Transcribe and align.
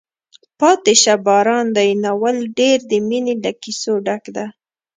پاتې 0.59 0.93
شه 1.01 1.13
باران 1.25 1.65
دی 1.77 1.89
ناول 2.03 2.37
ډېر 2.59 2.77
د 2.91 2.91
مینې 3.07 3.35
له 3.43 3.51
کیسو 3.61 3.93
ډک 4.05 4.23
ده. 4.35 4.45